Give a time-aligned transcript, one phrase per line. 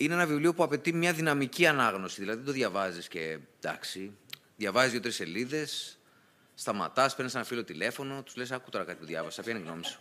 [0.00, 2.20] είναι ένα βιβλίο που απαιτεί μια δυναμική ανάγνωση.
[2.20, 4.12] Δηλαδή δεν το διαβάζεις και εντάξει.
[4.56, 5.98] Διαβάζεις δύο-τρεις σελίδες,
[6.54, 9.64] σταματάς, παίρνεις ένα φίλο τηλέφωνο, τους λες: Άκου τώρα κάτι που διάβασα, ποια είναι η
[9.64, 9.98] γνώμη σου.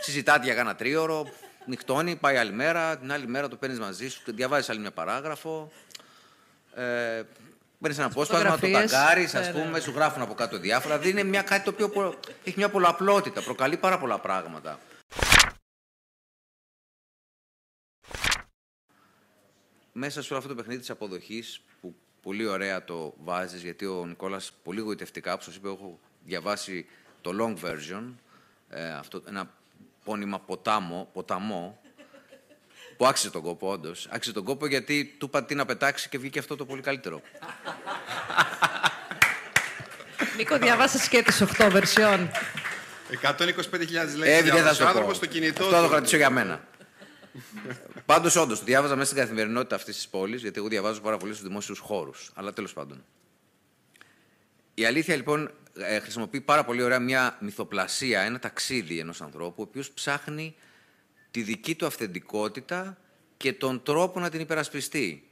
[0.00, 1.26] Συζητάτε για κάνα τρίωρο,
[1.66, 5.72] νυχτώνει, πάει άλλη μέρα, την άλλη μέρα το παίρνεις μαζί σου, διαβάζεις άλλη μια παράγραφο.
[6.74, 7.22] Ε,
[7.80, 9.80] Παίρνεις ένα απόσπασμα, το ταγκάρεις, ας Ναι, πούμε, ναι.
[9.80, 10.98] σου γράφουν από κάτω διάφορα.
[10.98, 12.14] Δηλαδή είναι μια, κάτι το οποίο πο-
[12.44, 14.78] έχει μια πολλαπλότητα, προκαλεί πάρα πολλά πράγματα.
[19.92, 24.04] Μέσα σε όλο αυτό το παιχνίδι της αποδοχής, που πολύ ωραία το βάζεις, γιατί ο
[24.06, 26.86] Νικόλας πολύ γοητευτικά, που σας είπε, έχω διαβάσει
[27.20, 28.02] το long version,
[28.70, 29.50] ε, αυτό, ένα
[30.04, 31.80] πόνημα ποτάμο, ποταμό,
[32.96, 34.06] που άξιζε τον κόπο, όντως.
[34.10, 37.20] Άξιζε τον κόπο γιατί του είπα τι να πετάξει και βγήκε αυτό το πολύ καλύτερο.
[40.36, 42.30] Νίκο, διαβάσε και τις 8 βερσιόν.
[43.22, 43.34] 125.000
[43.94, 45.14] Ε, λέξεις δεν θα σου ο το άνθρωπο πω.
[45.14, 45.92] στο κινητό Αυτό θα το του.
[45.92, 46.60] κρατήσω για μένα.
[48.06, 51.32] Πάντως, όντως, το διάβαζα μέσα στην καθημερινότητα αυτής της πόλης, γιατί εγώ διαβάζω πάρα πολύ
[51.34, 52.30] στους δημόσιους χώρους.
[52.34, 53.04] Αλλά τέλος πάντων.
[54.74, 59.62] Η αλήθεια λοιπόν ε, χρησιμοποιεί πάρα πολύ ωραία μια μυθοπλασία, ένα ταξίδι ενός ανθρώπου, ο
[59.62, 60.54] οποίος ψάχνει
[61.30, 62.98] τη δική του αυθεντικότητα
[63.36, 65.26] και τον τρόπο να την υπερασπιστεί.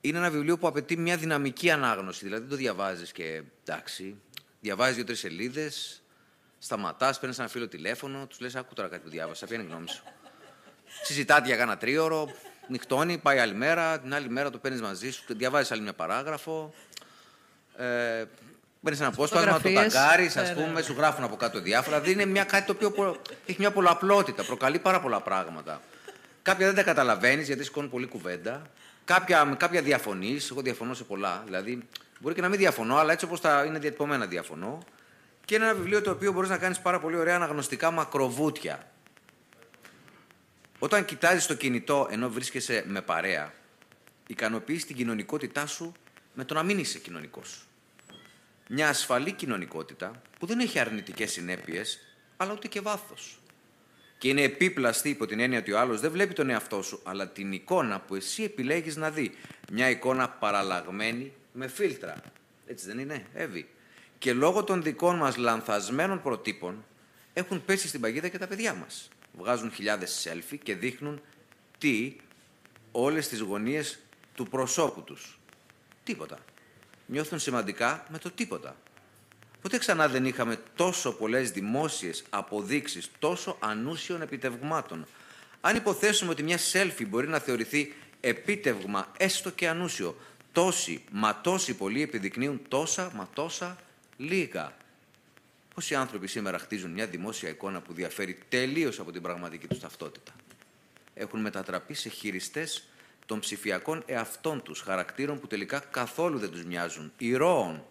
[0.00, 2.24] Είναι ένα βιβλίο που απαιτεί μια δυναμική ανάγνωση.
[2.24, 4.16] Δηλαδή, δεν το διαβάζεις και εντάξει.
[4.60, 6.02] Διαβάζεις δύο-τρεις σελίδες,
[6.58, 9.68] σταματάς, παίρνεις ένα φίλο τηλέφωνο, τους λες: Άκου τώρα κάτι που διάβασα, ποια είναι η
[9.68, 10.02] γνώμη σου.
[11.02, 12.28] Συζητάτε για κάνα τρίωρο,
[12.68, 16.74] νυχτώνει, πάει άλλη μέρα, την άλλη μέρα το παίρνεις μαζί σου, διαβάζεις άλλη μια παράγραφο.
[17.76, 18.24] Ε,
[18.82, 19.92] Παίρνεις ένα απόσπασμα, το Φωτογραφίες.
[19.92, 20.66] ταγκάρεις, ας Ναι, ναι.
[20.66, 22.00] πούμε, σου γράφουν από κάτω διάφορα.
[22.00, 25.80] Δηλαδή είναι μια, κάτι το οποίο πο- έχει μια πολλαπλότητα, προκαλεί πάρα πολλά πράγματα.
[26.42, 28.62] Κάποια δεν τα καταλαβαίνεις γιατί σηκώνουν πολύ κουβέντα.
[29.04, 30.50] Κάποια, με κάποια διαφωνείς.
[30.50, 31.42] Εγώ διαφωνώ σε πολλά.
[31.44, 31.82] Δηλαδή,
[32.18, 34.78] μπορεί και να μην διαφωνώ, αλλά έτσι όπως τα είναι διατυπωμένα διαφωνώ.
[35.44, 38.78] Και είναι ένα βιβλίο το οποίο μπορείς να κάνεις πάρα πολύ ωραία αναγνωστικά μακροβούτια.
[40.82, 43.54] Όταν κοιτάζεις το κινητό ενώ βρίσκεσαι με παρέα,
[44.26, 45.92] ικανοποιείς την κοινωνικότητά σου
[46.34, 47.66] με το να μην είσαι κοινωνικός.
[48.68, 51.98] Μια ασφαλή κοινωνικότητα που δεν έχει αρνητικές συνέπειες,
[52.36, 53.38] αλλά ούτε και βάθος.
[54.18, 57.28] Και είναι επίπλαστη υπό την έννοια ότι ο άλλος δεν βλέπει τον εαυτό σου, αλλά
[57.28, 59.34] την εικόνα που εσύ επιλέγεις να δει.
[59.72, 62.22] Μια εικόνα παραλλαγμένη με φίλτρα.
[62.66, 63.68] Έτσι δεν είναι, Εύη;
[64.18, 66.84] Και λόγω των δικών μας λανθασμένων προτύπων
[67.32, 69.10] έχουν πέσει στην παγίδα και τα παιδιά μας.
[69.38, 71.20] Βγάζουν χιλιάδες selfie και δείχνουν
[71.78, 72.16] τι
[72.92, 73.98] όλες τις γωνίες
[74.34, 75.38] του προσώπου τους.
[76.04, 76.38] Τίποτα.
[77.06, 78.76] Νιώθουν σημαντικά με το τίποτα.
[79.62, 85.06] Ποτέ ξανά δεν είχαμε τόσο πολλές δημόσιες αποδείξεις τόσο ανούσιων επιτευγμάτων.
[85.60, 90.16] Αν υποθέσουμε ότι μια selfie μπορεί να θεωρηθεί επίτευγμα έστω και ανούσιο,
[90.52, 93.76] τόσοι μα τόσοι πολλοί επιδεικνύουν τόσα μα τόσα
[94.16, 94.76] λίγα.
[95.74, 100.32] Πόσοι άνθρωποι σήμερα χτίζουν μια δημόσια εικόνα που διαφέρει τελείως από την πραγματική τους ταυτότητα;
[101.14, 102.84] Έχουν μετατραπεί σε χειριστές
[103.26, 107.84] των ψηφιακών εαυτών τους, χαρακτήρων που τελικά καθόλου δεν τους μοιάζουν, ηρώων,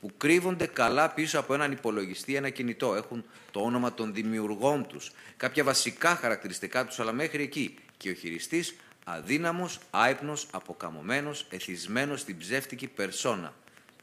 [0.00, 2.94] που κρύβονται καλά πίσω από έναν υπολογιστή, ένα κινητό.
[2.94, 7.74] Έχουν το όνομα των δημιουργών τους, κάποια βασικά χαρακτηριστικά τους, αλλά μέχρι εκεί.
[7.96, 8.74] Και ο χειριστής
[9.04, 13.54] αδύναμος, άϊπνος, αποκαμωμένος, εθισμένος στην ψεύτικη περσόνα.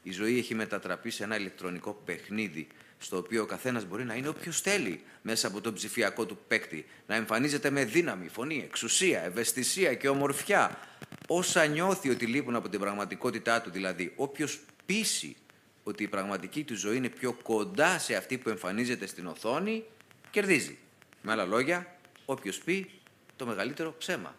[0.06, 2.66] Η ζωή έχει μετατραπεί σε ένα ηλεκτρονικό παιχνίδι,
[2.98, 6.86] στο οποίο ο καθένας μπορεί να είναι όποιος θέλει μέσα από τον ψηφιακό του παίκτη.
[7.06, 10.78] Να εμφανίζεται με δύναμη, φωνή, εξουσία, ευαισθησία και ομορφιά.
[11.28, 14.12] Όσα νιώθει ότι λείπουν από την πραγματικότητά του, δηλαδή.
[14.16, 15.36] Όποιος πείσει
[15.82, 19.84] ότι η πραγματική του ζωή είναι πιο κοντά σε αυτή που εμφανίζεται στην οθόνη,
[20.30, 20.78] κερδίζει.
[21.22, 22.90] Με άλλα λόγια, όποιος πει
[23.36, 24.36] το μεγαλύτερο ψέμα.